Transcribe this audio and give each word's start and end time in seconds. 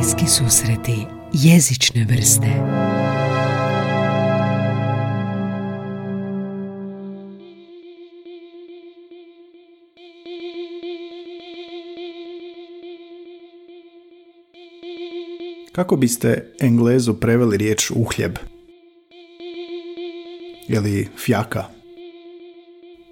Bliski 0.00 0.26
susreti 0.26 1.06
jezične 1.32 2.04
vrste 2.04 2.46
Kako 15.72 15.96
biste 15.96 16.52
Englezu 16.60 17.14
preveli 17.14 17.56
riječ 17.56 17.90
uhljeb? 17.90 18.38
Ili 20.68 21.08
fjaka? 21.16 21.79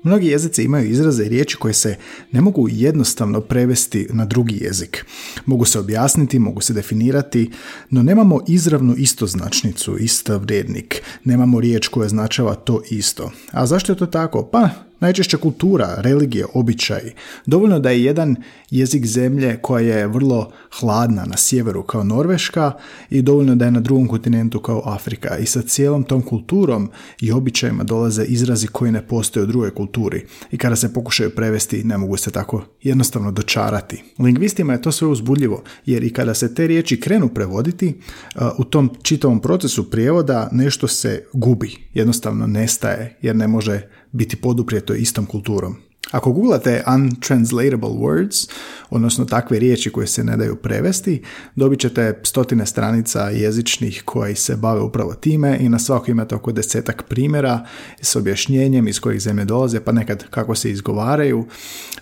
Mnogi 0.03 0.27
jezici 0.27 0.63
imaju 0.63 0.91
izraze 0.91 1.25
i 1.25 1.29
riječi 1.29 1.57
koje 1.57 1.75
se 1.75 1.97
ne 2.33 2.41
mogu 2.41 2.69
jednostavno 2.71 3.41
prevesti 3.41 4.07
na 4.11 4.25
drugi 4.25 4.59
jezik. 4.61 5.07
Mogu 5.47 5.65
se 5.65 5.79
objasniti, 5.79 6.39
mogu 6.39 6.61
se 6.61 6.73
definirati, 6.73 7.51
no 7.91 8.03
nemamo 8.03 8.41
izravnu 8.49 8.95
istoznačnicu, 8.97 9.97
isto 9.99 10.39
vrijednik. 10.39 11.03
Nemamo 11.25 11.61
riječ 11.61 11.89
koja 11.89 12.07
označava 12.07 12.55
to 12.55 12.83
isto. 12.91 13.31
A 13.51 13.67
zašto 13.67 13.93
je 13.93 13.97
to 13.97 14.07
tako? 14.07 14.43
Pa 14.53 14.88
Najčešće 15.01 15.37
kultura, 15.37 15.95
religije, 15.99 16.47
običaji. 16.55 17.13
Dovoljno 17.47 17.79
da 17.79 17.91
je 17.91 18.05
jedan 18.05 18.37
jezik 18.71 19.07
zemlje 19.07 19.59
koja 19.63 19.97
je 19.97 20.07
vrlo 20.07 20.51
hladna 20.81 21.25
na 21.25 21.37
sjeveru 21.37 21.83
kao 21.83 22.05
Norveška 22.05 22.73
i 23.11 23.23
dovoljno 23.23 23.55
da 23.55 23.65
je 23.65 23.71
na 23.71 23.81
drugom 23.81 24.09
kontinentu 24.09 24.61
kao 24.61 24.83
Afrika. 24.85 25.37
I 25.37 25.47
sa 25.47 25.63
cijelom 25.63 26.05
tom 26.05 26.23
kulturom 26.23 26.91
i 27.21 27.33
običajima 27.33 27.85
dolaze 27.85 28.25
izrazi 28.25 28.67
koji 28.67 28.93
ne 28.93 29.07
postoje 29.07 29.45
u 29.45 29.47
drugoj 29.47 29.75
kulturi. 29.75 30.27
I 30.51 30.59
kada 30.59 30.77
se 30.77 30.93
pokušaju 30.93 31.31
prevesti 31.31 31.85
ne 31.85 31.99
mogu 31.99 32.17
se 32.17 32.31
tako 32.31 32.65
jednostavno 32.83 33.31
dočarati. 33.31 34.03
Lingvistima 34.19 34.73
je 34.73 34.83
to 34.83 34.93
sve 34.93 35.09
uzbudljivo 35.09 35.63
jer 35.87 36.05
i 36.05 36.13
kada 36.13 36.35
se 36.35 36.55
te 36.55 36.67
riječi 36.67 37.01
krenu 37.01 37.29
prevoditi 37.29 38.01
u 38.59 38.65
tom 38.65 38.91
čitavom 39.03 39.41
procesu 39.41 39.91
prijevoda 39.91 40.49
nešto 40.53 40.89
se 40.89 41.25
gubi, 41.33 41.77
jednostavno 41.95 42.47
nestaje 42.47 43.19
jer 43.23 43.37
ne 43.37 43.49
može 43.49 43.83
biti 44.13 44.37
poduprijeto 44.37 44.95
istom 44.95 45.27
kulturom. 45.27 45.77
Ako 46.11 46.33
googlate 46.33 46.85
untranslatable 46.95 47.89
words, 47.89 48.51
odnosno 48.91 49.25
takve 49.25 49.59
riječi 49.59 49.91
koje 49.91 50.07
se 50.07 50.25
ne 50.25 50.37
daju 50.37 50.57
prevesti, 50.57 51.23
dobit 51.57 51.81
ćete 51.81 52.21
stotine 52.25 52.67
stranica 52.67 53.21
jezičnih 53.21 54.03
koji 54.05 54.35
se 54.35 54.57
bave 54.57 54.81
upravo 54.81 55.15
time 55.15 55.59
i 55.61 55.69
na 55.69 55.79
svakoj 55.79 56.13
imate 56.13 56.35
oko 56.35 56.53
desetak 56.53 57.03
primjera 57.09 57.67
s 58.01 58.17
objašnjenjem 58.17 58.89
iz 58.89 59.01
kojih 59.01 59.21
zemlje 59.21 59.45
dolaze, 59.45 59.81
pa 59.81 59.93
nekad 59.93 60.25
kako 60.31 60.55
se 60.55 60.71
izgovaraju. 60.71 61.47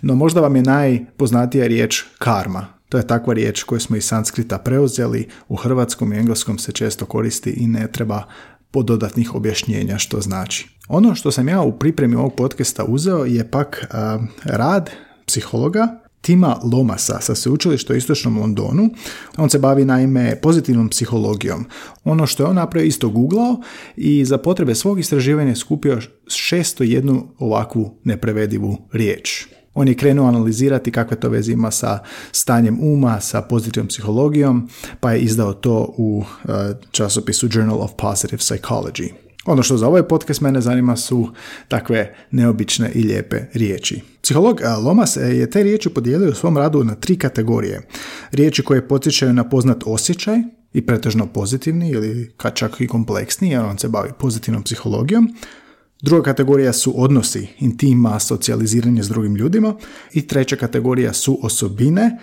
No 0.03 0.15
možda 0.15 0.41
vam 0.41 0.57
je 0.57 0.63
najpoznatija 0.63 1.67
riječ 1.67 2.05
karma. 2.19 2.67
To 2.89 2.99
je 2.99 3.07
takva 3.07 3.35
riječ 3.35 3.63
koju 3.63 3.81
smo 3.81 3.97
iz 3.97 4.05
sanskrita 4.05 4.59
preuzeli, 4.59 5.29
u 5.49 5.57
hrvatskom 5.57 6.13
i 6.13 6.17
engleskom 6.17 6.59
se 6.59 6.73
često 6.73 7.07
koristi 7.07 7.51
i 7.51 7.67
ne 7.67 7.93
treba 7.93 8.23
dodatnih 8.83 9.35
objašnjenja 9.35 9.99
što 9.99 10.21
znači. 10.21 10.69
Ono 10.89 11.15
što 11.15 11.31
sam 11.31 11.49
ja 11.49 11.63
u 11.63 11.79
pripremi 11.79 12.17
ovog 12.17 12.35
podcasta 12.37 12.85
uzeo 12.85 13.25
je 13.25 13.51
pak 13.51 13.87
rad 14.45 14.91
psihologa 15.27 16.07
Tima 16.27 16.57
Lomasa 16.73 17.21
sa 17.21 17.35
sveučilišta 17.35 17.93
u 17.93 17.97
istočnom 17.97 18.39
Londonu. 18.39 18.91
On 19.37 19.51
se 19.51 19.59
bavi 19.59 19.85
naime 19.85 20.41
pozitivnom 20.43 20.89
psihologijom. 20.89 21.65
Ono 22.05 22.27
što 22.27 22.43
je 22.43 22.47
on 22.47 22.57
napravio 22.57 22.87
isto 22.87 23.09
googlao 23.09 23.61
i 23.97 24.25
za 24.25 24.39
potrebe 24.39 24.75
svog 24.75 25.01
istraživanja 25.01 25.55
skupio 25.55 26.01
601 26.27 27.23
ovakvu 27.39 27.99
neprevedivu 28.05 28.79
riječ. 28.93 29.47
On 29.79 29.89
je 29.89 29.95
krenuo 29.95 30.29
analizirati 30.29 30.93
kakve 30.93 31.21
to 31.21 31.29
veze 31.29 31.53
ima 31.53 31.71
sa 31.71 31.99
stanjem 32.33 32.79
uma, 32.81 33.21
sa 33.21 33.43
pozitivnom 33.43 33.89
psihologijom, 33.89 34.69
pa 35.01 35.13
je 35.13 35.21
izdao 35.21 35.53
to 35.53 35.95
u 35.97 36.19
uh, 36.19 36.55
časopisu 36.91 37.49
Journal 37.53 37.81
of 37.81 37.91
Positive 37.99 38.39
Psychology. 38.39 39.13
Ono 39.47 39.63
što 39.63 39.77
za 39.77 39.89
ovaj 39.89 40.03
podcast 40.03 40.41
mene 40.41 40.61
zanima 40.61 40.97
su 40.97 41.29
takve 41.69 42.15
neobične 42.31 42.91
i 42.95 43.03
lijepe 43.03 43.37
riječi. 43.55 44.01
Psiholog 44.23 44.61
uh, 44.61 44.85
Lomas 44.85 45.17
je 45.17 45.51
te 45.51 45.63
riječi 45.63 45.89
podijelio 45.89 46.31
u 46.31 46.35
svom 46.35 46.57
radu 46.57 46.85
na 46.85 46.95
tri 46.95 47.19
kategorije. 47.19 47.89
Riječi 48.33 48.63
koje 48.63 48.89
podsjećaju 48.89 49.33
na 49.33 49.49
poznat 49.49 49.83
osjećaj, 49.87 50.37
i 50.77 50.87
pretežno 50.87 51.27
pozitivni 51.27 51.91
ili 51.91 52.33
čak 52.55 52.81
i 52.81 52.87
kompleksni, 52.87 53.51
jer 53.51 53.61
on 53.61 53.79
se 53.79 53.89
bavi 53.89 54.11
pozitivnom 54.19 54.63
psihologijom. 54.63 55.35
Druga 56.07 56.23
kategorija 56.23 56.73
su 56.73 56.93
odnosi, 56.97 57.49
intima, 57.59 58.21
socijaliziranje 58.21 59.03
s 59.03 59.09
drugim 59.09 59.37
ljudima 59.37 59.75
i 60.13 60.27
treća 60.27 60.57
kategorija 60.57 61.13
su 61.13 61.39
osobine, 61.43 62.19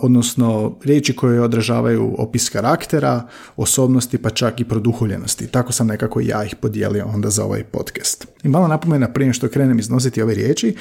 odnosno 0.00 0.78
riječi 0.84 1.16
koje 1.16 1.40
odražavaju 1.40 2.14
opis 2.18 2.48
karaktera, 2.48 3.28
osobnosti 3.56 4.18
pa 4.18 4.30
čak 4.30 4.60
i 4.60 4.64
produhuljenosti. 4.64 5.46
Tako 5.46 5.72
sam 5.72 5.86
nekako 5.86 6.20
ja 6.20 6.44
ih 6.44 6.54
podijelio 6.56 7.06
onda 7.14 7.30
za 7.30 7.44
ovaj 7.44 7.64
podcast. 7.64 8.26
I 8.44 8.48
malo 8.48 8.68
napomena 8.68 9.12
prije 9.12 9.32
što 9.32 9.48
krenem 9.48 9.78
iznositi 9.78 10.22
ove 10.22 10.34
riječi, 10.34 10.76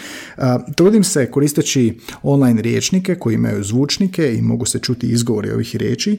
trudim 0.75 1.03
se 1.03 1.31
koristeći 1.31 1.99
online 2.23 2.61
riječnike 2.61 3.15
koji 3.15 3.35
imaju 3.35 3.63
zvučnike 3.63 4.33
i 4.33 4.41
mogu 4.41 4.65
se 4.65 4.79
čuti 4.79 5.07
izgovori 5.07 5.51
ovih 5.51 5.75
riječi, 5.75 6.17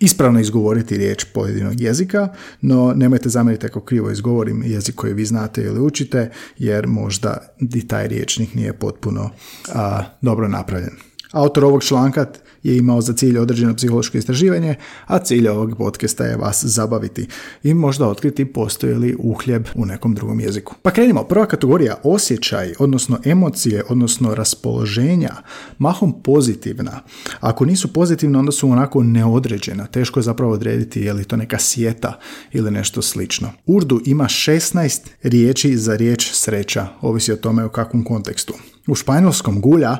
ispravno 0.00 0.40
izgovoriti 0.40 0.96
riječ 0.96 1.24
pojedinog 1.24 1.80
jezika, 1.80 2.28
no 2.60 2.92
nemojte 2.96 3.28
zamjeriti 3.28 3.66
ako 3.66 3.80
krivo 3.80 4.10
izgovorim 4.10 4.62
jezik 4.66 4.94
koji 4.94 5.14
vi 5.14 5.24
znate 5.24 5.63
ili 5.64 5.80
učite, 5.80 6.30
jer 6.58 6.86
možda 6.86 7.54
i 7.74 7.88
taj 7.88 8.08
riječnik 8.08 8.54
nije 8.54 8.72
potpuno 8.72 9.30
a, 9.74 10.02
dobro 10.20 10.48
napravljen. 10.48 11.13
Autor 11.34 11.64
ovog 11.64 11.82
članka 11.82 12.26
je 12.62 12.76
imao 12.76 13.00
za 13.00 13.12
cilj 13.12 13.38
određeno 13.38 13.74
psihološko 13.74 14.18
istraživanje, 14.18 14.74
a 15.06 15.18
cilj 15.18 15.48
ovog 15.48 15.76
podcasta 15.78 16.24
je 16.24 16.36
vas 16.36 16.64
zabaviti 16.64 17.26
i 17.62 17.74
možda 17.74 18.08
otkriti 18.08 18.44
postoji 18.44 18.94
li 18.94 19.16
uhljeb 19.18 19.66
u 19.74 19.86
nekom 19.86 20.14
drugom 20.14 20.40
jeziku. 20.40 20.74
Pa 20.82 20.90
krenimo. 20.90 21.24
Prva 21.24 21.46
kategorija 21.46 21.96
osjećaj, 22.02 22.74
odnosno 22.78 23.18
emocije, 23.24 23.84
odnosno 23.88 24.34
raspoloženja, 24.34 25.30
mahom 25.78 26.22
pozitivna. 26.22 27.00
Ako 27.40 27.64
nisu 27.64 27.92
pozitivne, 27.92 28.38
onda 28.38 28.52
su 28.52 28.70
onako 28.70 29.02
neodređena. 29.02 29.86
Teško 29.86 30.20
je 30.20 30.24
zapravo 30.24 30.52
odrediti 30.52 31.00
je 31.00 31.12
li 31.12 31.24
to 31.24 31.36
neka 31.36 31.58
sjeta 31.58 32.18
ili 32.52 32.70
nešto 32.70 33.02
slično. 33.02 33.50
Urdu 33.66 34.00
ima 34.04 34.24
16 34.24 35.00
riječi 35.22 35.76
za 35.76 35.96
riječ 35.96 36.30
sreća, 36.32 36.86
ovisi 37.00 37.32
o 37.32 37.36
tome 37.36 37.64
u 37.64 37.68
kakvom 37.68 38.04
kontekstu. 38.04 38.54
U 38.86 38.94
španjolskom 38.94 39.60
gulja 39.60 39.96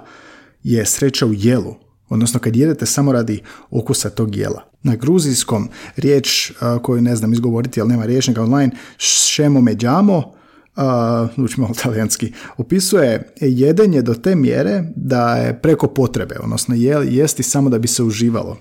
je 0.64 0.86
sreća 0.86 1.26
u 1.26 1.32
jelu, 1.32 1.75
odnosno 2.08 2.41
kad 2.41 2.56
jedete 2.56 2.86
samo 2.86 3.12
radi 3.12 3.42
okusa 3.70 4.10
tog 4.10 4.36
jela. 4.36 4.64
Na 4.82 4.97
gruzijskom 4.97 5.69
riječ 5.97 6.52
koju 6.82 7.02
ne 7.02 7.16
znam 7.16 7.32
izgovoriti, 7.32 7.80
ali 7.80 7.91
nema 7.91 8.06
riječnika 8.06 8.42
online, 8.42 8.72
šemo 8.97 9.60
međamo, 9.60 10.16
uh, 10.16 11.58
malo 11.58 11.75
talijanski, 11.82 12.32
opisuje 12.56 13.32
jedenje 13.41 14.02
do 14.02 14.14
te 14.14 14.34
mjere 14.34 14.84
da 14.97 15.36
je 15.36 15.60
preko 15.62 15.86
potrebe, 15.86 16.36
odnosno 16.42 16.75
jesti 17.08 17.42
samo 17.42 17.70
da 17.70 17.78
bi 17.78 17.88
se 17.88 18.02
uživalo. 18.02 18.58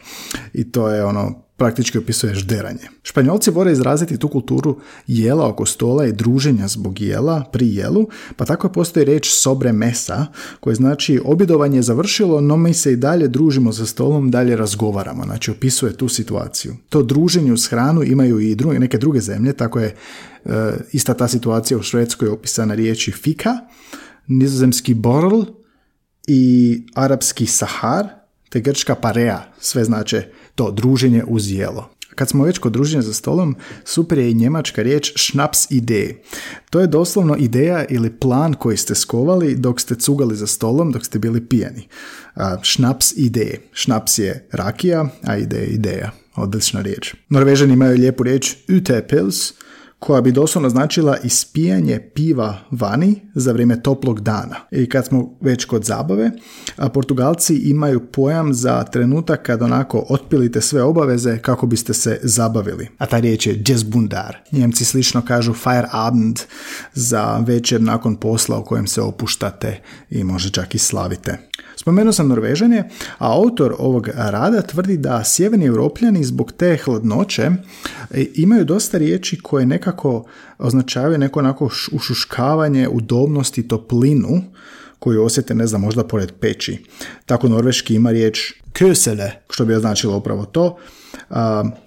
I 0.53 0.71
to 0.71 0.89
je 0.89 1.05
ono 1.05 1.43
praktički 1.57 1.97
opisuje 1.97 2.35
žderanje. 2.35 2.89
Španjolci 3.03 3.51
vole 3.51 3.71
izraziti 3.71 4.17
tu 4.17 4.27
kulturu 4.27 4.79
jela 5.07 5.47
oko 5.47 5.65
stola 5.65 6.05
i 6.05 6.13
druženja 6.13 6.67
zbog 6.67 7.01
jela 7.01 7.43
pri 7.51 7.75
jelu, 7.75 8.07
pa 8.35 8.45
tako 8.45 8.69
postoji 8.69 9.05
reč 9.05 9.29
sobre 9.29 9.71
mesa, 9.71 10.25
koje 10.59 10.75
znači 10.75 11.21
objedovanje 11.25 11.77
je 11.77 11.81
završilo, 11.81 12.41
no 12.41 12.57
mi 12.57 12.73
se 12.73 12.93
i 12.93 12.95
dalje 12.95 13.27
družimo 13.27 13.71
za 13.71 13.85
stolom, 13.85 14.31
dalje 14.31 14.55
razgovaramo. 14.55 15.23
Znači 15.23 15.51
opisuje 15.51 15.97
tu 15.97 16.09
situaciju. 16.09 16.75
To 16.89 17.03
druženje 17.03 17.53
uz 17.53 17.67
hranu 17.67 18.03
imaju 18.03 18.39
i 18.39 18.55
druge, 18.55 18.79
neke 18.79 18.97
druge 18.97 19.19
zemlje, 19.19 19.53
tako 19.53 19.79
je 19.79 19.95
e, 20.45 20.73
ista 20.91 21.13
ta 21.13 21.27
situacija 21.27 21.77
u 21.77 21.83
Švedskoj 21.83 22.29
opisana 22.29 22.75
riječi 22.75 23.11
fika, 23.11 23.57
nizozemski 24.27 24.93
borl 24.93 25.41
i 26.27 26.83
arapski 26.93 27.45
sahar, 27.45 28.07
te 28.49 28.59
grčka 28.59 28.95
parea, 28.95 29.53
sve 29.59 29.83
znače 29.83 30.27
to 30.55 30.71
druženje 30.71 31.23
uz 31.27 31.51
jelo. 31.51 31.89
Kad 32.15 32.29
smo 32.29 32.43
već 32.43 32.57
kod 32.57 32.73
druženja 32.73 33.01
za 33.01 33.13
stolom, 33.13 33.55
super 33.83 34.17
je 34.17 34.31
i 34.31 34.33
njemačka 34.33 34.81
riječ 34.81 35.13
šnaps 35.15 35.71
ide. 35.71 36.21
To 36.69 36.79
je 36.79 36.87
doslovno 36.87 37.35
ideja 37.35 37.85
ili 37.89 38.19
plan 38.19 38.53
koji 38.53 38.77
ste 38.77 38.95
skovali 38.95 39.55
dok 39.55 39.81
ste 39.81 39.95
cugali 39.95 40.35
za 40.35 40.47
stolom, 40.47 40.91
dok 40.91 41.05
ste 41.05 41.19
bili 41.19 41.45
pijani. 41.45 41.87
šnaps 42.61 43.13
ide. 43.17 43.57
Šnaps 43.73 44.17
je 44.17 44.47
rakija, 44.51 45.05
a 45.23 45.37
ide 45.37 45.57
je 45.57 45.67
ideja. 45.67 46.11
Odlična 46.35 46.81
riječ. 46.81 47.15
Norvežani 47.29 47.73
imaju 47.73 47.97
lijepu 47.97 48.23
riječ 48.23 48.55
utepils, 48.77 49.53
koja 50.05 50.21
bi 50.21 50.31
doslovno 50.31 50.69
značila 50.69 51.17
ispijanje 51.23 51.99
piva 52.13 52.57
vani 52.71 53.21
za 53.35 53.51
vrijeme 53.51 53.81
toplog 53.81 54.21
dana. 54.21 54.55
I 54.71 54.89
kad 54.89 55.05
smo 55.05 55.37
već 55.41 55.65
kod 55.65 55.83
zabave, 55.83 56.31
a 56.75 56.89
Portugalci 56.89 57.55
imaju 57.55 57.99
pojam 58.11 58.53
za 58.53 58.83
trenutak 58.83 59.43
kad 59.43 59.61
onako 59.61 60.05
otpilite 60.09 60.61
sve 60.61 60.83
obaveze 60.83 61.37
kako 61.37 61.67
biste 61.67 61.93
se 61.93 62.19
zabavili. 62.23 62.89
A 62.97 63.05
ta 63.05 63.19
riječ 63.19 63.47
je 63.47 63.63
jazzbundar. 63.67 64.37
Njemci 64.51 64.85
slično 64.85 65.21
kažu 65.21 65.53
Feierabend 65.53 66.39
za 66.93 67.37
večer 67.37 67.81
nakon 67.81 68.15
posla 68.15 68.57
u 68.57 68.65
kojem 68.65 68.87
se 68.87 69.01
opuštate 69.01 69.81
i 70.09 70.23
može 70.23 70.49
čak 70.49 70.75
i 70.75 70.77
slavite. 70.77 71.37
Spomenuo 71.75 72.13
sam 72.13 72.27
Norvežanje, 72.27 72.83
a 73.17 73.33
autor 73.33 73.75
ovog 73.79 74.07
rada 74.13 74.61
tvrdi 74.61 74.97
da 74.97 75.23
sjeverni 75.23 75.65
europljani 75.65 76.23
zbog 76.23 76.51
te 76.51 76.77
hladnoće 76.83 77.41
e, 78.11 78.25
imaju 78.35 78.65
dosta 78.65 78.97
riječi 78.97 79.39
koje 79.41 79.65
nekako 79.65 80.25
označavaju 80.57 81.17
neko 81.17 81.39
onako 81.39 81.69
ušuškavanje, 81.91 82.87
udobnost 82.89 83.57
i 83.57 83.67
toplinu 83.67 84.43
koju 84.99 85.23
osjete, 85.23 85.55
ne 85.55 85.67
znam, 85.67 85.81
možda 85.81 86.03
pored 86.03 86.31
peći. 86.39 86.85
Tako 87.25 87.47
norveški 87.47 87.95
ima 87.95 88.11
riječ 88.11 88.53
kösele, 88.73 89.29
što 89.49 89.65
bi 89.65 89.75
označilo 89.75 90.17
upravo 90.17 90.45
to. 90.45 90.77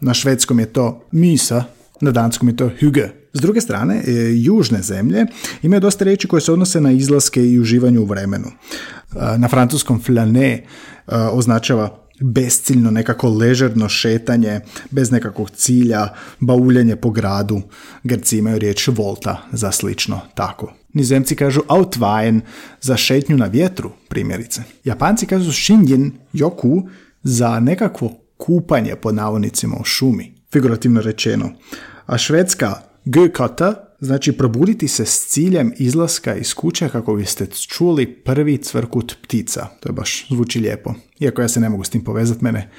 Na 0.00 0.14
švedskom 0.14 0.60
je 0.60 0.72
to 0.72 1.06
misa, 1.10 1.64
na 2.00 2.10
danskom 2.10 2.48
je 2.48 2.56
to 2.56 2.70
hygge. 2.80 3.08
S 3.36 3.40
druge 3.40 3.60
strane, 3.60 4.02
e, 4.06 4.12
južne 4.34 4.82
zemlje 4.82 5.26
imaju 5.62 5.80
dosta 5.80 6.04
riječi 6.04 6.28
koje 6.28 6.40
se 6.40 6.52
odnose 6.52 6.80
na 6.80 6.90
izlaske 6.90 7.46
i 7.46 7.60
uživanje 7.60 7.98
u 7.98 8.04
vremenu. 8.04 8.50
Na 9.36 9.48
francuskom 9.48 10.02
flane 10.02 10.64
označava 11.32 12.06
besciljno 12.20 12.90
nekako 12.90 13.28
ležerno 13.28 13.88
šetanje 13.88 14.60
bez 14.90 15.10
nekakvog 15.10 15.50
cilja, 15.50 16.08
bauljanje 16.40 16.96
po 16.96 17.10
gradu. 17.10 17.62
Grci 18.02 18.38
imaju 18.38 18.58
riječ 18.58 18.88
volta 18.88 19.42
za 19.52 19.72
slično 19.72 20.20
tako. 20.34 20.72
Nizemci 20.92 21.36
kažu 21.36 21.60
outwein 21.68 22.40
za 22.80 22.96
šetnju 22.96 23.36
na 23.36 23.46
vjetru, 23.46 23.90
primjerice. 24.08 24.62
Japanci 24.84 25.26
kažu 25.26 25.52
shinjin 25.52 26.12
yoku 26.32 26.88
za 27.22 27.60
nekakvo 27.60 28.12
kupanje 28.36 28.96
pod 28.96 29.14
navodnicima 29.14 29.76
u 29.80 29.84
šumi, 29.84 30.34
figurativno 30.52 31.00
rečeno. 31.00 31.50
A 32.06 32.18
švedska 32.18 32.74
gökata 33.06 33.74
znači 34.00 34.32
probuditi 34.32 34.88
se 34.88 35.04
s 35.04 35.26
ciljem 35.28 35.72
izlaska 35.78 36.34
iz 36.34 36.54
kuće 36.54 36.88
kako 36.88 37.14
biste 37.14 37.46
čuli 37.46 38.06
prvi 38.06 38.58
cvrkut 38.58 39.16
ptica. 39.22 39.66
To 39.80 39.88
je 39.88 39.92
baš 39.92 40.26
zvuči 40.28 40.60
lijepo. 40.60 40.94
Iako 41.20 41.42
ja 41.42 41.48
se 41.48 41.60
ne 41.60 41.68
mogu 41.68 41.84
s 41.84 41.90
tim 41.90 42.04
povezati, 42.04 42.44
mene 42.44 42.70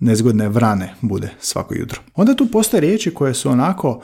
nezgodne 0.00 0.48
vrane 0.48 0.94
bude 1.00 1.30
svako 1.40 1.74
jutro. 1.74 2.00
Onda 2.14 2.34
tu 2.34 2.46
postoje 2.46 2.80
riječi 2.80 3.14
koje 3.14 3.34
su 3.34 3.50
onako 3.50 4.02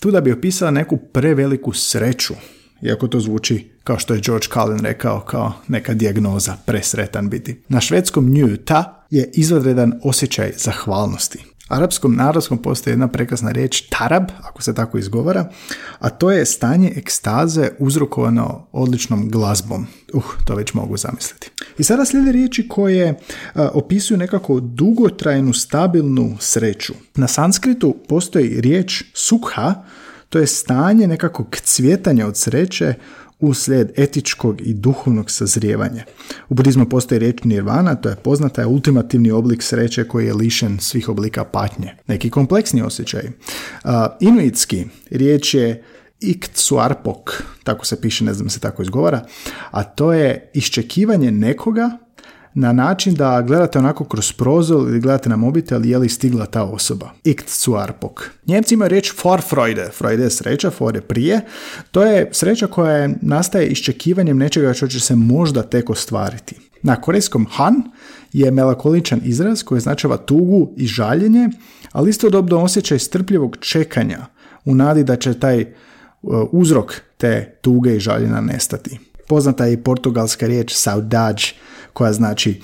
tu 0.00 0.10
da 0.10 0.20
bi 0.20 0.32
opisala 0.32 0.70
neku 0.70 0.96
preveliku 0.96 1.72
sreću. 1.72 2.34
Iako 2.82 3.08
to 3.08 3.20
zvuči 3.20 3.70
kao 3.84 3.98
što 3.98 4.14
je 4.14 4.20
George 4.20 4.46
Cullen 4.52 4.78
rekao, 4.78 5.20
kao 5.20 5.52
neka 5.68 5.94
dijagnoza, 5.94 6.56
presretan 6.66 7.28
biti. 7.28 7.62
Na 7.68 7.80
švedskom 7.80 8.30
njuta 8.30 9.06
je 9.10 9.30
izvanredan 9.34 9.92
osjećaj 10.02 10.52
zahvalnosti 10.56 11.53
arapskom 11.76 12.16
narodskom 12.16 12.58
postoji 12.58 12.92
jedna 12.92 13.08
prekrasna 13.08 13.50
riječ 13.50 13.80
tarab, 13.88 14.24
ako 14.42 14.62
se 14.62 14.74
tako 14.74 14.98
izgovara, 14.98 15.50
a 15.98 16.10
to 16.10 16.30
je 16.30 16.46
stanje 16.46 16.92
ekstaze 16.96 17.68
uzrokovano 17.78 18.66
odličnom 18.72 19.30
glazbom. 19.30 19.86
Uh, 20.12 20.24
to 20.44 20.54
već 20.54 20.74
mogu 20.74 20.96
zamisliti. 20.96 21.50
I 21.78 21.82
sada 21.84 22.04
slijede 22.04 22.32
riječi 22.32 22.68
koje 22.68 23.18
opisuju 23.54 24.18
nekako 24.18 24.60
dugotrajnu, 24.60 25.52
stabilnu 25.52 26.36
sreću. 26.40 26.94
Na 27.14 27.28
sanskritu 27.28 27.96
postoji 28.08 28.60
riječ 28.60 29.04
sukha, 29.14 29.74
to 30.28 30.38
je 30.38 30.46
stanje 30.46 31.06
nekakvog 31.06 31.56
cvjetanja 31.62 32.26
od 32.26 32.36
sreće 32.36 32.94
uslijed 33.44 33.92
etičkog 33.96 34.60
i 34.60 34.74
duhovnog 34.74 35.30
sazrijevanja. 35.30 36.04
U 36.48 36.54
budizmu 36.54 36.88
postoji 36.88 37.18
riječ 37.18 37.44
nirvana, 37.44 37.94
to 37.94 38.08
je 38.08 38.16
poznata 38.16 38.60
je 38.60 38.66
ultimativni 38.66 39.30
oblik 39.30 39.62
sreće 39.62 40.08
koji 40.08 40.26
je 40.26 40.34
lišen 40.34 40.78
svih 40.80 41.08
oblika 41.08 41.44
patnje. 41.44 41.94
Neki 42.06 42.30
kompleksni 42.30 42.82
osjećaj. 42.82 43.30
Inuitski 44.20 44.84
riječ 45.10 45.54
je 45.54 45.84
iktsuarpok, 46.20 47.42
tako 47.64 47.86
se 47.86 48.00
piše, 48.00 48.24
ne 48.24 48.34
znam 48.34 48.48
se 48.48 48.60
tako 48.60 48.82
izgovara, 48.82 49.26
a 49.70 49.84
to 49.84 50.12
je 50.12 50.50
iščekivanje 50.54 51.30
nekoga 51.30 51.98
na 52.54 52.72
način 52.72 53.14
da 53.14 53.42
gledate 53.42 53.78
onako 53.78 54.04
kroz 54.04 54.32
prozor 54.32 54.88
ili 54.88 55.00
gledate 55.00 55.28
na 55.28 55.36
mobitel 55.36 55.86
je 55.86 55.98
li 55.98 56.08
stigla 56.08 56.46
ta 56.46 56.62
osoba. 56.64 57.10
Ikt 57.24 57.48
suarpok. 57.48 58.30
Njemci 58.46 58.74
imaju 58.74 58.88
riječ 58.88 59.12
Vorfreude. 59.24 59.90
Freude 59.98 60.22
je 60.22 60.30
sreća, 60.30 60.70
for 60.70 60.94
je 60.94 61.00
prije. 61.00 61.40
To 61.90 62.02
je 62.02 62.28
sreća 62.32 62.66
koja 62.66 63.08
nastaje 63.22 63.68
iščekivanjem 63.68 64.38
nečega 64.38 64.72
što 64.72 64.88
će 64.88 65.00
se 65.00 65.16
možda 65.16 65.62
tek 65.62 65.90
ostvariti. 65.90 66.56
Na 66.82 67.00
korejskom 67.00 67.46
han 67.50 67.74
je 68.32 68.50
melakoličan 68.50 69.20
izraz 69.24 69.62
koji 69.62 69.76
označava 69.76 70.16
tugu 70.16 70.72
i 70.76 70.86
žaljenje, 70.86 71.48
ali 71.92 72.10
istodobno 72.10 72.62
osjećaj 72.62 72.98
strpljivog 72.98 73.56
čekanja 73.60 74.26
u 74.64 74.74
nadi 74.74 75.04
da 75.04 75.16
će 75.16 75.34
taj 75.34 75.60
uh, 76.22 76.48
uzrok 76.52 76.94
te 77.16 77.58
tuge 77.60 77.96
i 77.96 78.00
žaljenja 78.00 78.40
nestati. 78.40 78.98
Poznata 79.28 79.64
je 79.64 79.72
i 79.72 79.82
portugalska 79.82 80.46
riječ 80.46 80.74
saudade, 80.74 81.42
koja 81.94 82.12
znači 82.12 82.60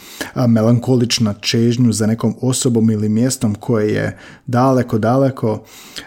melankolična 0.49 1.35
čežnju 1.35 1.93
za 1.93 2.07
nekom 2.07 2.35
osobom 2.41 2.91
ili 2.91 3.09
mjestom 3.09 3.55
koje 3.55 3.95
je 3.95 4.19
daleko, 4.47 4.99
daleko, 4.99 5.65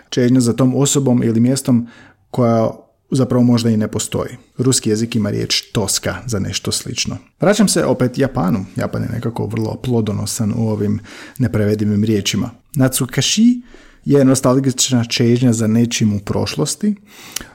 čežnja 0.10 0.40
za 0.40 0.54
tom 0.54 0.75
osobom 0.75 1.24
ili 1.24 1.40
mjestom 1.40 1.88
koja 2.31 2.70
zapravo 3.12 3.44
možda 3.44 3.70
i 3.70 3.78
ne 3.78 3.88
postoji. 3.88 4.38
Ruski 4.58 4.90
jezik 4.90 5.16
ima 5.16 5.30
riječ 5.30 5.72
toska 5.72 6.16
za 6.25 6.40
nešto 6.40 6.72
slično. 6.72 7.18
Vraćam 7.42 7.68
se 7.68 7.86
opet 7.86 8.18
Japanu. 8.18 8.66
Japan 8.75 9.04
je 9.04 9.10
nekako 9.10 9.46
vrlo 9.46 9.75
plodonosan 9.84 10.54
u 10.58 10.70
ovim 10.70 11.00
neprevedivim 11.38 12.04
riječima. 12.04 12.50
Natsukashi 12.75 13.62
je 14.05 14.25
nostalgična 14.25 15.05
čežnja 15.05 15.53
za 15.53 15.67
nečim 15.67 16.13
u 16.13 16.19
prošlosti. 16.19 16.95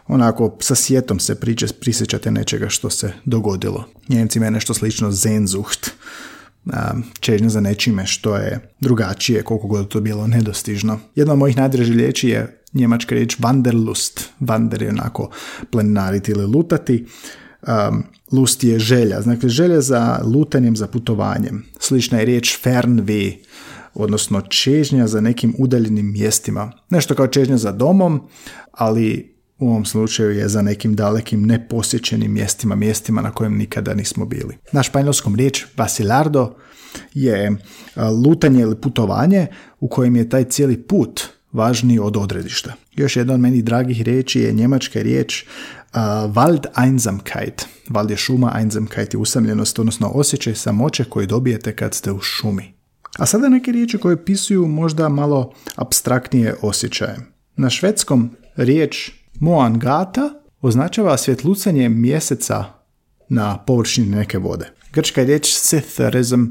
Onako, 0.07 0.57
sa 0.61 0.75
sjetom 0.75 1.21
se 1.21 1.35
priče, 1.41 1.67
prisjećate 1.81 2.31
nečega 2.31 2.69
što 2.69 2.91
se 2.91 3.13
dogodilo. 3.25 3.85
Njemcima 4.09 4.45
je 4.45 4.51
nešto 4.51 4.75
slično 4.75 5.11
zenzucht, 5.11 5.91
čežnja 7.21 7.49
za 7.49 7.61
nečime 7.61 8.07
što 8.07 8.37
je 8.37 8.73
drugačije, 8.81 9.43
koliko 9.43 9.67
god 9.67 9.89
to 9.89 10.01
bilo 10.01 10.27
nedostižno. 10.27 10.99
Jedna 11.15 11.33
od 11.33 11.39
mojih 11.39 11.57
najdražih 11.57 11.97
riječi 11.97 12.29
je 12.29 12.63
njemačka 12.73 13.15
riječ 13.15 13.39
Wanderlust. 13.39 14.23
Wander 14.41 14.83
je 14.83 14.89
onako 14.89 15.31
plenariti 15.71 16.31
ili 16.31 16.47
lutati. 16.47 17.07
Um, 17.63 18.05
lust 18.33 18.65
je 18.65 18.79
želja, 18.79 19.21
znači 19.21 19.49
želja 19.49 19.81
za 19.81 20.21
lutanjem, 20.25 20.77
za 20.77 20.87
putovanjem. 20.87 21.65
Slična 21.81 22.19
je 22.19 22.25
riječ 22.25 22.59
Fernweh, 22.65 23.37
odnosno 23.99 24.41
čežnja 24.41 25.07
za 25.07 25.21
nekim 25.21 25.55
udaljenim 25.59 26.13
mjestima. 26.13 26.73
Nešto 26.91 27.15
kao 27.15 27.27
čežnja 27.27 27.57
za 27.57 27.73
domom, 27.73 28.21
ali 28.73 29.35
u 29.59 29.69
ovom 29.69 29.85
slučaju 29.85 30.31
je 30.31 30.49
za 30.49 30.63
nekim 30.63 30.95
dalekim 30.95 31.47
neposjećenim 31.47 32.33
mjestima, 32.33 32.75
mjestima 32.75 33.23
na 33.23 33.31
kojem 33.31 33.57
nikada 33.57 33.95
nismo 33.95 34.27
bili. 34.27 34.57
Na 34.73 34.83
španjolskom 34.83 35.35
riječ 35.35 35.65
vasilardo 35.77 36.55
je 37.15 37.57
lutanje 38.25 38.61
ili 38.61 38.81
putovanje 38.81 39.47
u 39.81 39.89
kojem 39.89 40.17
je 40.17 40.29
taj 40.29 40.45
cijeli 40.45 40.83
put 40.83 41.23
važniji 41.53 41.99
od 41.99 42.17
odredišta. 42.17 42.73
Još 42.97 43.17
jedna 43.17 43.35
od 43.35 43.41
meni 43.41 43.63
dragih 43.63 44.03
riječi 44.03 44.41
je 44.41 44.53
njemačka 44.53 45.03
riječ 45.03 45.43
uh, 45.43 45.99
Wald 46.35 46.67
Einsamkeit. 46.85 47.67
Wald 47.89 48.11
je 48.11 48.17
šuma, 48.17 48.55
Einsamkeit 48.59 49.15
je 49.15 49.19
usamljenost, 49.19 49.79
odnosno 49.79 50.09
osjećaj 50.09 50.55
samoće 50.55 51.05
koji 51.05 51.27
dobijete 51.27 51.77
kad 51.77 51.95
ste 51.95 52.13
u 52.13 52.21
šumi. 52.21 52.78
A 53.17 53.27
sada 53.27 53.49
neke 53.49 53.73
riječi 53.73 53.99
koje 53.99 54.25
pisuju 54.25 54.67
možda 54.67 55.09
malo 55.09 55.53
abstraktnije 55.77 56.55
osjećaje. 56.63 57.17
Na 57.57 57.71
švedskom 57.71 58.31
riječ 58.57 59.11
moangata 59.41 60.31
označava 60.61 61.17
svjetlucanje 61.17 61.89
mjeseca 61.89 62.65
na 63.29 63.59
površini 63.59 64.09
neke 64.09 64.39
vode. 64.39 64.71
Grčka 64.93 65.23
riječ 65.23 65.55
setherism 65.55 66.45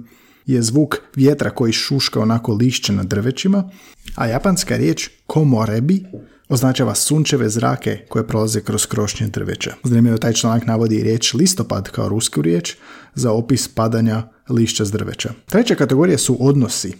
je 0.45 0.61
zvuk 0.61 0.95
vjetra 1.15 1.49
koji 1.49 1.73
šuška 1.73 2.19
onako 2.19 2.53
lišće 2.53 2.93
na 2.93 3.03
drvećima, 3.03 3.69
a 4.15 4.27
japanska 4.27 4.77
riječ 4.77 5.09
komorebi 5.25 6.05
označava 6.49 6.95
sunčeve 6.95 7.49
zrake 7.49 8.05
koje 8.09 8.27
prolaze 8.27 8.61
kroz 8.61 8.85
krošnje 8.85 9.27
drveća. 9.27 9.73
Zanimljivo 9.83 10.17
taj 10.17 10.33
članak 10.33 10.65
navodi 10.65 11.03
riječ 11.03 11.33
listopad 11.33 11.89
kao 11.89 12.09
rusku 12.09 12.41
riječ 12.41 12.75
za 13.17 13.31
opis 13.31 13.67
padanja 13.67 14.23
lišća 14.49 14.85
s 14.85 14.91
drveća. 14.91 15.29
Treća 15.45 15.75
kategorija 15.75 16.17
su 16.17 16.37
odnosi. 16.39 16.93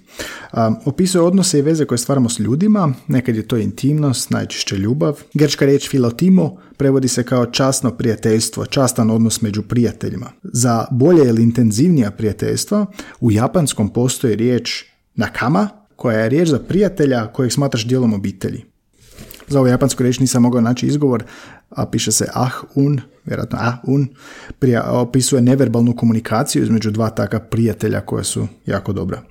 Um, 0.54 0.76
opisuje 0.86 1.22
odnose 1.22 1.60
i 1.60 1.62
veze 1.62 1.86
koje 1.86 1.98
stvaramo 1.98 2.30
s 2.30 2.40
ljudima, 2.40 2.94
nekad 3.08 3.36
je 3.36 3.48
to 3.48 3.58
intimnost, 3.58 4.30
najčešće 4.30 4.78
ljubav. 4.78 5.22
Grčka 5.34 5.66
riječ 5.66 5.90
filotimo 5.90 6.58
prevodi 6.78 7.08
se 7.08 7.24
kao 7.24 7.46
časno 7.46 7.92
prijateljstvo, 7.92 8.66
častan 8.66 9.10
odnos 9.10 9.42
među 9.42 9.62
prijateljima. 9.62 10.32
Za 10.44 10.86
bolje 10.92 11.28
ili 11.28 11.44
intenzivnija 11.44 12.12
prijateljstva 12.12 12.86
u 13.20 13.32
japanskom 13.32 13.90
postoji 13.90 14.36
riječ 14.36 14.84
nakama, 15.16 15.70
koja 15.96 16.20
je 16.20 16.30
riječ 16.30 16.50
za 16.50 16.60
prijatelja 16.60 17.28
kojeg 17.28 17.52
smatraš 17.52 17.88
dijelom 17.88 18.14
obitelji. 18.14 18.64
Za 19.48 19.60
ovu 19.60 19.68
japansku 19.68 20.04
riječ 20.04 20.20
nisam 20.20 20.44
mogao 20.44 20.62
naći 20.62 20.88
izgovor, 20.88 21.24
a 21.70 21.86
piše 21.86 22.12
se 22.12 22.28
ah 22.34 22.52
un, 22.76 23.02
vjerojatno 23.26 23.58
ah 23.62 23.74
un, 23.84 24.08
prija, 24.60 24.92
opisuje 24.92 25.42
neverbalnu 25.42 25.96
komunikaciju 25.96 26.64
između 26.64 26.92
dva 26.92 27.10
taka 27.10 27.40
prijatelja 27.40 28.02
koja 28.02 28.24
su 28.24 28.48
jako 28.66 28.94
dobra. 28.94 29.22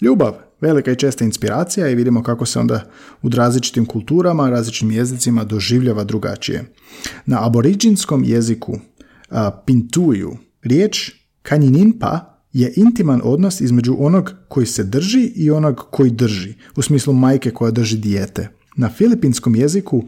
Ljubav, 0.00 0.32
velika 0.60 0.92
i 0.92 0.96
česta 0.96 1.24
inspiracija 1.24 1.88
i 1.88 1.94
vidimo 1.94 2.22
kako 2.22 2.46
se 2.46 2.58
onda 2.58 2.84
u 3.22 3.28
različitim 3.28 3.86
kulturama, 3.86 4.50
različitim 4.50 4.90
jezicima 4.90 5.44
doživljava 5.44 6.04
drugačije. 6.04 6.64
Na 7.26 7.46
aboriđinskom 7.46 8.24
jeziku 8.24 8.78
a, 9.30 9.50
pintuju 9.66 10.36
riječ 10.62 11.10
kanjininpa 11.42 12.32
je 12.52 12.72
intiman 12.76 13.20
odnos 13.24 13.60
između 13.60 13.96
onog 13.98 14.32
koji 14.48 14.66
se 14.66 14.84
drži 14.84 15.32
i 15.34 15.50
onog 15.50 15.86
koji 15.90 16.10
drži, 16.10 16.54
u 16.76 16.82
smislu 16.82 17.12
majke 17.12 17.50
koja 17.50 17.70
drži 17.70 17.96
dijete. 17.96 18.48
Na 18.76 18.88
filipinskom 18.88 19.54
jeziku 19.54 19.96
uh, 19.96 20.06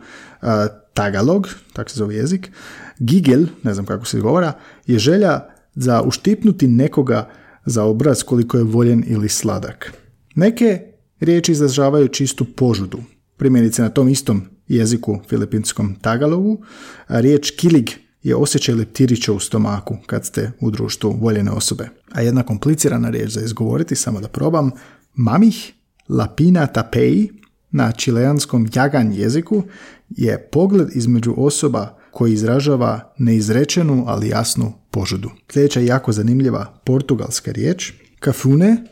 Tagalog, 0.94 1.49
tako 1.73 1.90
se 1.90 1.99
zove 1.99 2.14
jezik, 2.14 2.50
gigel, 2.99 3.47
ne 3.62 3.75
znam 3.75 3.87
kako 3.87 4.06
se 4.06 4.21
govora, 4.21 4.52
je 4.87 4.99
želja 4.99 5.40
za 5.75 6.02
uštipnuti 6.02 6.68
nekoga 6.68 7.30
za 7.66 7.85
obraz 7.85 8.23
koliko 8.23 8.56
je 8.56 8.64
voljen 8.64 9.04
ili 9.06 9.28
sladak. 9.28 9.92
Neke 10.35 10.80
riječi 11.21 11.52
izražavaju 11.52 12.09
čistu 12.09 12.44
požudu. 12.44 12.99
Primjerice 13.37 13.83
na 13.83 13.88
tom 13.88 14.09
istom 14.09 14.42
jeziku 14.68 15.18
filipinskom 15.28 15.97
Tagalogu, 16.00 16.64
riječ 17.09 17.50
kilig 17.50 17.90
je 18.23 18.37
osjećaj 18.37 18.75
leptirića 18.75 19.33
u 19.33 19.40
stomaku 19.40 19.97
kad 20.06 20.25
ste 20.25 20.52
u 20.61 20.71
društvu 20.71 21.16
voljene 21.21 21.50
osobe. 21.50 21.88
A 22.12 22.21
jedna 22.21 22.42
komplicirana 22.42 23.11
riječ 23.11 23.30
za 23.30 23.40
izgovoriti, 23.40 23.97
samo 23.97 24.21
da 24.21 24.28
probam, 24.28 24.71
mamih 25.14 25.73
lapina 26.09 26.66
tapei 26.66 27.30
na 27.75 27.93
čileanskom 27.93 28.69
jagan 28.75 29.12
jeziku 29.12 29.62
je 30.09 30.49
pogled 30.52 30.88
između 30.95 31.35
osoba 31.37 31.99
koji 32.11 32.33
izražava 32.33 33.12
neizrečenu, 33.19 34.04
ali 34.07 34.28
jasnu 34.28 34.73
požudu. 34.90 35.31
Sljedeća 35.52 35.81
je 35.81 35.87
jako 35.87 36.12
zanimljiva 36.12 36.81
portugalska 36.85 37.52
riječ, 37.52 37.93
kafune, 38.21 38.85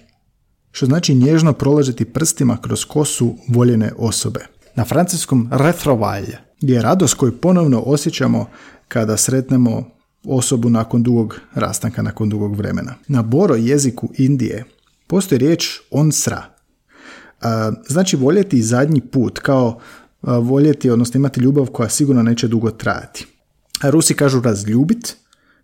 što 0.73 0.87
znači 0.87 1.15
nježno 1.15 1.53
prolažiti 1.53 2.05
prstima 2.05 2.57
kroz 2.57 2.85
kosu 2.85 3.37
voljene 3.49 3.93
osobe. 3.99 4.41
Na 4.75 4.85
francuskom 4.85 5.49
retrovalje 5.53 6.39
je 6.61 6.83
radost 6.83 7.15
koju 7.15 7.41
ponovno 7.41 7.81
osjećamo 7.81 8.47
kada 8.89 9.17
sretnemo 9.17 9.85
osobu 10.25 10.71
nakon 10.71 11.03
dugog 11.03 11.41
rastanka, 11.55 12.03
nakon 12.03 12.29
dugog 12.29 12.57
vremena. 12.57 12.95
Na 13.09 13.23
boro 13.23 13.55
jeziku 13.55 14.09
Indije 14.19 14.65
postoji 15.07 15.39
riječ 15.39 15.81
onsra. 15.91 16.52
Znači 17.89 18.17
voljeti 18.17 18.63
zadnji 18.63 19.01
put, 19.01 19.39
kao 19.39 19.79
voljeti, 20.23 20.91
odnosno 20.91 21.19
imati 21.19 21.41
ljubav 21.41 21.67
koja 21.67 21.89
sigurno 21.89 22.23
neće 22.23 22.49
dugo 22.49 22.71
trajati. 22.71 23.27
Rusi 23.83 24.15
kažu 24.15 24.41
razljubit, 24.41 25.17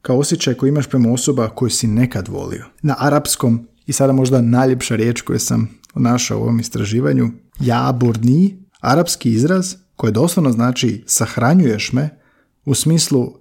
kao 0.02 0.18
osjećaj 0.18 0.54
koji 0.54 0.68
imaš 0.68 0.86
prema 0.86 1.12
osoba 1.12 1.48
koju 1.48 1.70
si 1.70 1.86
nekad 1.86 2.28
volio. 2.28 2.64
Na 2.82 2.96
arapskom, 2.98 3.68
i 3.86 3.92
sada 3.92 4.12
možda 4.12 4.40
najljepša 4.40 4.96
riječ 4.96 5.20
koju 5.20 5.38
sam 5.38 5.68
našao 5.94 6.38
u 6.38 6.42
ovom 6.42 6.60
istraživanju, 6.60 7.30
jaburni, 7.60 8.64
arapski 8.80 9.32
izraz 9.32 9.74
koji 9.96 10.12
doslovno 10.12 10.52
znači 10.52 11.04
sahranjuješ 11.06 11.92
me, 11.92 12.20
u 12.64 12.74
smislu 12.74 13.34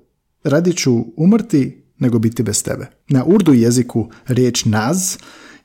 radit 0.43 0.77
ću 0.77 1.05
umrti 1.17 1.83
nego 1.99 2.19
biti 2.19 2.43
bez 2.43 2.63
tebe. 2.63 2.87
Na 3.09 3.23
urdu 3.25 3.53
jeziku 3.53 4.09
riječ 4.27 4.65
naz 4.65 5.17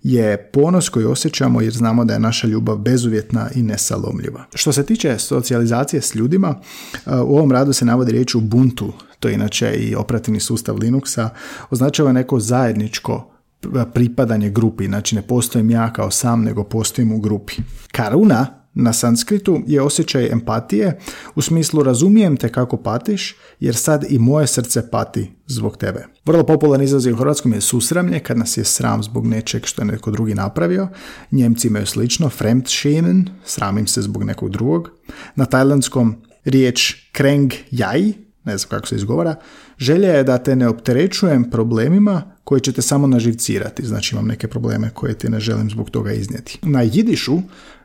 je 0.02 0.50
ponos 0.52 0.88
koji 0.88 1.04
osjećamo 1.04 1.60
jer 1.60 1.72
znamo 1.72 2.04
da 2.04 2.12
je 2.12 2.20
naša 2.20 2.46
ljubav 2.46 2.76
bezuvjetna 2.76 3.48
i 3.54 3.62
nesalomljiva. 3.62 4.44
Što 4.54 4.72
se 4.72 4.86
tiče 4.86 5.18
socijalizacije 5.18 6.02
s 6.02 6.14
ljudima, 6.14 6.60
u 7.06 7.36
ovom 7.36 7.52
radu 7.52 7.72
se 7.72 7.84
navodi 7.84 8.12
riječ 8.12 8.34
Ubuntu, 8.34 8.92
to 9.20 9.28
je 9.28 9.34
inače 9.34 9.74
i 9.74 9.94
operativni 9.94 10.40
sustav 10.40 10.76
Linuxa, 10.76 11.28
označava 11.70 12.12
neko 12.12 12.40
zajedničko 12.40 13.28
pripadanje 13.94 14.50
grupi, 14.50 14.86
znači 14.86 15.14
ne 15.14 15.22
postojim 15.22 15.70
ja 15.70 15.92
kao 15.92 16.10
sam, 16.10 16.42
nego 16.42 16.64
postojim 16.64 17.12
u 17.12 17.18
grupi. 17.18 17.54
Karuna 17.92 18.61
na 18.74 18.92
sanskritu 18.92 19.62
je 19.66 19.82
osjećaj 19.82 20.26
empatije 20.26 20.98
u 21.34 21.42
smislu 21.42 21.82
razumijem 21.82 22.36
te 22.36 22.48
kako 22.48 22.76
patiš 22.76 23.36
jer 23.60 23.74
sad 23.74 24.04
i 24.08 24.18
moje 24.18 24.46
srce 24.46 24.90
pati 24.90 25.30
zbog 25.46 25.76
tebe. 25.76 26.06
Vrlo 26.24 26.46
popularan 26.46 26.84
izraz 26.84 27.06
u 27.06 27.16
hrvatskom 27.16 27.52
je 27.52 27.60
susramlje 27.60 28.20
kad 28.20 28.38
nas 28.38 28.56
je 28.56 28.64
sram 28.64 29.02
zbog 29.02 29.26
nečeg 29.26 29.66
što 29.66 29.82
je 29.82 29.86
neko 29.86 30.10
drugi 30.10 30.34
napravio. 30.34 30.88
Njemci 31.30 31.68
imaju 31.68 31.86
slično, 31.86 32.30
fremdschämen, 32.30 33.26
sramim 33.44 33.86
se 33.86 34.02
zbog 34.02 34.24
nekog 34.24 34.50
drugog. 34.50 34.90
Na 35.36 35.44
tajlandskom 35.44 36.16
riječ 36.44 36.94
kreng 37.12 37.52
jaj, 37.70 38.02
ne 38.44 38.58
znam 38.58 38.68
kako 38.68 38.86
se 38.86 38.96
izgovara, 38.96 39.34
želja 39.82 40.12
je 40.12 40.24
da 40.24 40.38
te 40.38 40.56
ne 40.56 40.68
opterećujem 40.68 41.50
problemima 41.50 42.22
koji 42.44 42.60
će 42.60 42.72
te 42.72 42.82
samo 42.82 43.06
naživcirati. 43.06 43.86
Znači 43.86 44.14
imam 44.14 44.26
neke 44.26 44.48
probleme 44.48 44.90
koje 44.94 45.18
ti 45.18 45.28
ne 45.28 45.40
želim 45.40 45.70
zbog 45.70 45.90
toga 45.90 46.12
iznijeti. 46.12 46.58
Na 46.62 46.82
jidišu 46.82 47.38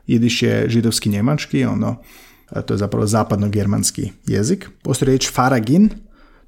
Jidiš 0.07 0.43
je 0.43 0.69
židovski 0.69 1.09
njemački, 1.09 1.65
ono, 1.65 1.95
to 2.65 2.73
je 2.73 2.77
zapravo 2.77 3.07
zapadno-germanski 3.07 4.11
jezik. 4.27 4.69
Postoji 4.83 5.07
riječ 5.07 5.31
faragin, 5.31 5.89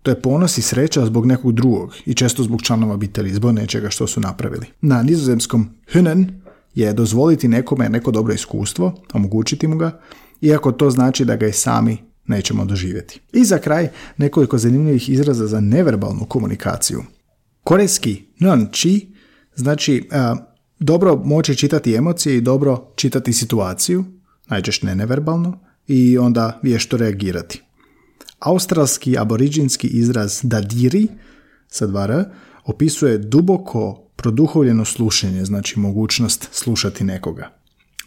to 0.01 0.12
je 0.12 0.22
ponos 0.22 0.58
i 0.58 0.62
sreća 0.62 1.06
zbog 1.06 1.25
nekog 1.25 1.53
drugog 1.53 1.96
i 2.06 2.13
često 2.13 2.44
zbog 2.44 2.62
članova 2.62 2.94
obitelji, 2.94 3.34
zbog 3.34 3.51
nečega 3.51 3.89
što 3.89 4.08
su 4.08 4.20
napravili. 4.20 4.65
Na 4.82 5.03
nizozemskom 5.03 5.70
hünen 5.94 6.25
je 6.75 6.94
dozvoliti 6.94 7.48
nekome 7.48 7.89
neko 7.89 8.12
dobro 8.12 8.34
iskustvo, 8.34 9.03
omogućiti 9.13 9.68
mu 9.68 9.77
ga, 9.77 10.00
iako 10.41 10.72
to 10.72 10.89
znači 10.89 11.25
da 11.25 11.36
ga 11.36 11.48
i 11.48 11.53
sami 11.53 11.98
nećemo 12.29 12.65
doživjeti. 12.65 13.19
I 13.33 13.45
za 13.45 13.57
kraj 13.57 13.89
nekoliko 14.17 14.57
zanimljivih 14.57 15.09
izraza 15.09 15.48
za 15.48 15.59
neverbalnu 15.59 16.25
komunikaciju. 16.25 17.03
Korejski 17.63 18.24
non 18.39 18.67
chi 18.71 19.13
znači 19.55 20.09
dobro 20.79 21.21
moći 21.25 21.55
čitati 21.55 21.95
emocije 21.95 22.38
i 22.38 22.41
dobro 22.41 22.93
čitati 22.95 23.33
situaciju, 23.33 24.05
najčešće 24.48 24.86
ne 24.86 24.95
neverbalno, 24.95 25.59
i 25.88 26.17
onda 26.17 26.59
vješto 26.63 26.98
reagirati. 26.98 27.62
Australski 28.39 29.17
aboriđinski 29.17 29.88
izraz 29.88 30.39
dadiri, 30.43 31.07
sa 31.67 31.88
dva 31.88 32.03
r, 32.03 32.24
opisuje 32.65 33.17
duboko 33.17 34.12
produhovljeno 34.15 34.86
slušanje, 34.86 35.45
znači 35.45 35.79
mogućnost 35.79 36.48
slušati 36.51 37.03
nekoga. 37.03 37.50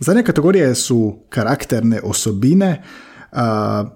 Zadnje 0.00 0.22
kategorije 0.22 0.74
su 0.74 1.18
karakterne 1.28 2.00
osobine, 2.02 2.82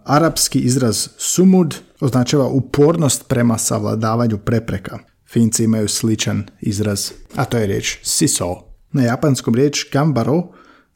arapski 0.05 0.59
izraz 0.59 1.09
sumud 1.17 1.77
označava 2.01 2.49
upornost 2.49 3.29
prema 3.29 3.59
savladavanju 3.59 4.39
prepreka. 4.39 4.99
Finci 5.29 5.65
imaju 5.65 5.89
sličan 5.89 6.45
izraz, 6.61 7.11
a 7.35 7.45
to 7.45 7.57
je 7.57 7.67
riječ 7.67 7.99
siso. 8.03 8.57
Na 8.93 9.03
japanskom 9.03 9.55
riječ 9.55 9.87
gambaro 9.93 10.43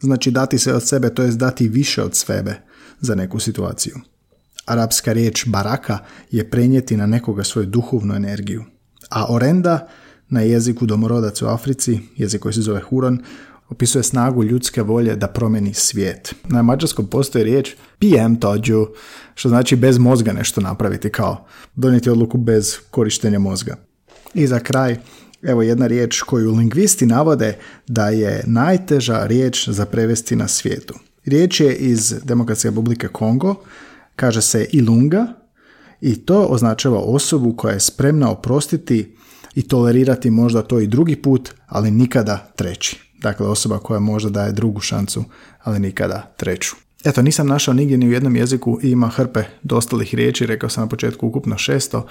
znači 0.00 0.30
dati 0.30 0.59
se 0.59 0.75
od 0.75 0.88
sebe, 0.88 1.14
to 1.14 1.23
jest 1.23 1.38
dati 1.38 1.68
više 1.68 2.02
od 2.02 2.16
sebe 2.16 2.62
za 3.00 3.14
neku 3.14 3.40
situaciju. 3.40 3.94
Arapska 4.66 5.12
riječ 5.12 5.47
baraka 5.47 5.99
je 6.30 6.50
prenijeti 6.50 6.97
na 6.97 7.06
nekoga 7.06 7.44
svoju 7.44 7.66
duhovnu 7.66 8.14
energiju. 8.14 8.64
A 9.11 9.35
orenda 9.35 9.88
na 10.28 10.40
jeziku 10.40 10.87
domorodac 10.87 11.42
u 11.42 11.47
Africi, 11.47 12.00
jezik 12.16 12.40
koji 12.40 12.54
se 12.54 12.61
zove 12.61 12.80
Huron, 12.80 13.18
opisuje 13.70 14.02
snagu 14.02 14.44
ljudske 14.44 14.82
volje 14.82 15.16
da 15.16 15.26
promeni 15.26 15.74
svijet. 15.74 16.34
Na 16.48 16.62
mađarskom 16.62 17.06
postoji 17.06 17.44
riječ 17.44 17.74
PM 17.98 18.34
tođu, 18.34 18.86
što 19.34 19.48
znači 19.48 19.76
bez 19.76 19.98
mozga 19.98 20.32
nešto 20.32 20.60
napraviti, 20.60 21.10
kao 21.10 21.46
donijeti 21.74 22.10
odluku 22.10 22.38
bez 22.38 22.76
korištenja 22.90 23.38
mozga. 23.38 23.76
I 24.34 24.46
za 24.46 24.58
kraj, 24.58 24.96
evo 25.42 25.62
jedna 25.62 25.86
riječ 25.86 26.22
koju 26.22 26.54
lingvisti 26.54 27.06
navode 27.06 27.58
da 27.86 28.08
je 28.08 28.44
najteža 28.46 29.26
riječ 29.26 29.68
za 29.68 29.86
prevesti 29.86 30.36
na 30.36 30.48
svijetu. 30.48 30.94
Riječ 31.24 31.60
je 31.60 31.74
iz 31.76 32.14
Demokratske 32.24 32.68
republike 32.68 33.08
Kongo, 33.08 33.54
kaže 34.16 34.42
se 34.42 34.66
ilunga 34.72 35.26
i 36.00 36.16
to 36.16 36.44
označava 36.44 36.98
osobu 36.98 37.56
koja 37.56 37.72
je 37.74 37.80
spremna 37.80 38.30
oprostiti 38.30 39.16
i 39.54 39.68
tolerirati 39.68 40.30
možda 40.30 40.62
to 40.62 40.80
i 40.80 40.86
drugi 40.86 41.16
put, 41.16 41.50
ali 41.66 41.90
nikada 41.90 42.52
treći. 42.56 43.09
Dakle, 43.20 43.46
osoba 43.46 43.78
koja 43.78 44.00
možda 44.00 44.30
daje 44.30 44.52
drugu 44.52 44.80
šancu, 44.80 45.24
ali 45.62 45.78
nikada 45.78 46.34
treću. 46.36 46.76
Eto, 47.04 47.22
nisam 47.22 47.46
našao 47.46 47.74
nigdje 47.74 47.98
ni 47.98 48.08
u 48.08 48.12
jednom 48.12 48.36
jeziku 48.36 48.78
i 48.82 48.90
ima 48.90 49.08
hrpe 49.08 49.42
dostalih 49.62 50.14
riječi, 50.14 50.46
rekao 50.46 50.70
sam 50.70 50.82
na 50.82 50.88
početku 50.88 51.26
ukupno 51.26 51.58
šesto. 51.58 52.06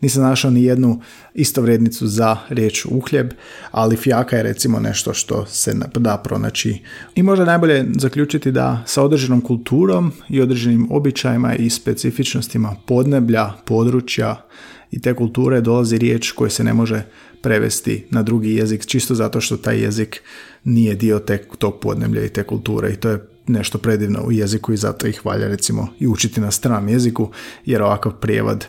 Nisam 0.00 0.22
našao 0.22 0.50
ni 0.50 0.64
jednu 0.64 1.00
istovrednicu 1.34 2.06
za 2.06 2.36
riječ 2.48 2.86
uhljeb, 2.86 3.30
ali 3.70 3.96
fijaka 3.96 4.36
je 4.36 4.42
recimo 4.42 4.80
nešto 4.80 5.14
što 5.14 5.46
se 5.46 5.74
da 5.94 6.16
pronaći. 6.16 6.82
I 7.14 7.22
možda 7.22 7.44
najbolje 7.44 7.84
zaključiti 7.98 8.52
da 8.52 8.82
sa 8.86 9.02
određenom 9.02 9.40
kulturom 9.40 10.12
i 10.28 10.40
određenim 10.40 10.88
običajima 10.90 11.54
i 11.54 11.70
specifičnostima 11.70 12.76
podneblja, 12.86 13.52
područja 13.64 14.46
i 14.90 15.00
te 15.00 15.14
kulture 15.14 15.60
dolazi 15.60 15.98
riječ 15.98 16.30
koja 16.30 16.50
se 16.50 16.64
ne 16.64 16.74
može 16.74 17.02
prevesti 17.46 18.06
na 18.10 18.22
drugi 18.22 18.54
jezik, 18.54 18.86
čisto 18.86 19.14
zato 19.14 19.40
što 19.40 19.56
taj 19.56 19.78
jezik 19.78 20.22
nije 20.64 20.94
dio 20.94 21.18
te, 21.18 21.44
tog 21.58 21.80
podneblja 21.80 22.24
i 22.24 22.28
te 22.28 22.42
kulture 22.42 22.90
i 22.90 22.96
to 22.96 23.08
je 23.08 23.28
nešto 23.46 23.78
predivno 23.78 24.22
u 24.22 24.32
jeziku 24.32 24.72
i 24.72 24.76
zato 24.76 25.06
ih 25.06 25.26
valja 25.26 25.48
recimo 25.48 25.88
i 25.98 26.06
učiti 26.06 26.40
na 26.40 26.50
stranom 26.50 26.88
jeziku 26.88 27.30
jer 27.64 27.82
ovakav 27.82 28.12
prijevod 28.12 28.66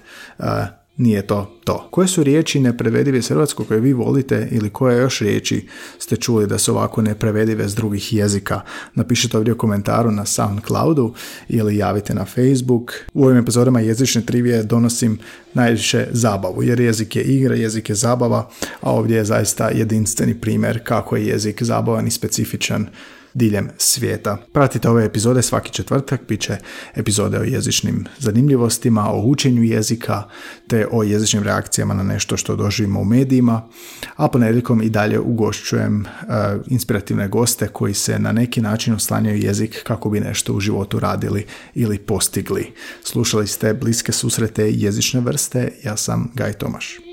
nije 0.97 1.27
to 1.27 1.57
to. 1.67 1.87
Koje 1.91 2.07
su 2.07 2.23
riječi 2.23 2.59
neprevedive 2.59 3.21
s 3.21 3.29
hrvatskog 3.29 3.67
koje 3.67 3.79
vi 3.79 3.93
volite 3.93 4.47
ili 4.51 4.69
koje 4.69 4.97
još 4.97 5.19
riječi 5.19 5.67
ste 5.99 6.15
čuli 6.15 6.47
da 6.47 6.57
su 6.57 6.71
ovako 6.71 7.01
neprevedive 7.01 7.69
s 7.69 7.75
drugih 7.75 8.13
jezika? 8.13 8.61
Napišite 8.95 9.37
ovdje 9.37 9.53
u 9.53 9.57
komentaru 9.57 10.11
na 10.11 10.25
SoundCloudu 10.25 11.13
ili 11.49 11.77
javite 11.77 12.13
na 12.13 12.25
Facebook. 12.25 12.93
U 13.13 13.25
ovim 13.25 13.37
epizodama 13.37 13.79
jezične 13.79 14.21
trivije 14.21 14.63
donosim 14.63 15.19
najviše 15.53 16.07
zabavu 16.11 16.63
jer 16.63 16.79
jezik 16.79 17.15
je 17.15 17.23
igra, 17.23 17.55
jezik 17.55 17.89
je 17.89 17.95
zabava, 17.95 18.49
a 18.81 18.91
ovdje 18.91 19.17
je 19.17 19.25
zaista 19.25 19.69
jedinstveni 19.69 20.41
primjer 20.41 20.79
kako 20.83 21.15
je 21.15 21.27
jezik 21.27 21.63
zabavan 21.63 22.07
i 22.07 22.11
specifičan 22.11 22.87
diljem 23.37 23.69
svijeta. 23.77 24.37
Pratite 24.53 24.89
ove 24.89 25.05
epizode 25.05 25.41
svaki 25.41 25.71
četvrtak, 25.71 26.21
bit 26.27 26.41
će 26.41 26.57
epizode 26.95 27.39
o 27.39 27.43
jezičnim 27.43 28.05
zanimljivostima, 28.19 29.11
o 29.11 29.21
učenju 29.21 29.63
jezika, 29.63 30.23
te 30.67 30.87
o 30.91 31.03
jezičnim 31.03 31.43
reakcijama 31.43 31.93
na 31.93 32.03
nešto 32.03 32.37
što 32.37 32.55
doživimo 32.55 32.99
u 32.99 33.05
medijima, 33.05 33.67
a 34.15 34.27
ponedjeljkom 34.27 34.81
i 34.81 34.89
dalje 34.89 35.19
ugošćujem 35.19 36.01
uh, 36.01 36.07
inspirativne 36.67 37.27
goste 37.27 37.67
koji 37.67 37.93
se 37.93 38.19
na 38.19 38.31
neki 38.31 38.61
način 38.61 38.93
oslanjaju 38.93 39.37
jezik 39.37 39.83
kako 39.83 40.09
bi 40.09 40.19
nešto 40.19 40.53
u 40.53 40.59
životu 40.59 40.99
radili 40.99 41.45
ili 41.75 41.99
postigli. 41.99 42.73
Slušali 43.03 43.47
ste 43.47 43.73
bliske 43.73 44.11
susrete 44.11 44.71
jezične 44.71 45.19
vrste, 45.19 45.71
ja 45.83 45.97
sam 45.97 46.31
Gaj 46.35 46.53
Tomaš. 46.53 47.06